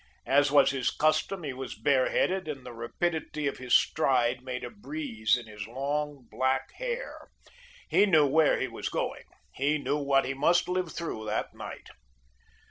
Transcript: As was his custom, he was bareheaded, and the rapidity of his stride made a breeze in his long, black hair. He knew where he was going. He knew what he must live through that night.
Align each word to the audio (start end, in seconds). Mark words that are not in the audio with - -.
As 0.25 0.49
was 0.49 0.71
his 0.71 0.89
custom, 0.89 1.43
he 1.43 1.53
was 1.53 1.75
bareheaded, 1.77 2.47
and 2.47 2.65
the 2.65 2.73
rapidity 2.73 3.45
of 3.45 3.59
his 3.59 3.75
stride 3.75 4.41
made 4.41 4.63
a 4.63 4.71
breeze 4.71 5.37
in 5.37 5.45
his 5.45 5.67
long, 5.67 6.27
black 6.31 6.71
hair. 6.77 7.29
He 7.87 8.07
knew 8.07 8.25
where 8.25 8.59
he 8.59 8.67
was 8.67 8.89
going. 8.89 9.25
He 9.53 9.77
knew 9.77 9.97
what 9.99 10.25
he 10.25 10.33
must 10.33 10.67
live 10.67 10.91
through 10.91 11.27
that 11.27 11.53
night. 11.53 11.89